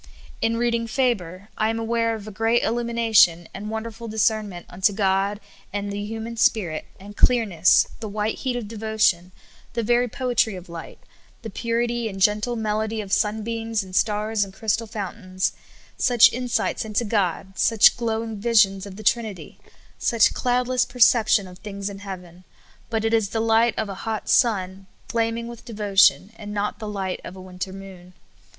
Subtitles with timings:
[0.41, 4.91] In reading Faber, I am aware of a great illumina tion and wonderful discernment unto
[4.93, 5.39] God
[5.71, 9.31] and the hu man spirit, and clearness, the white heat of devotion,
[9.73, 10.97] the very poetry of light,
[11.43, 15.53] the purit}' and gentle melod}' of sunbeams and stars and crystal fountains;
[15.99, 19.59] such in sights into God; such glowing visions of the Trinity;
[19.99, 22.43] such cloudless perception of things in heaven.
[22.89, 26.89] But it is the light of a hot sun flaming with devotion, and not the
[26.89, 28.13] light of a winter moon.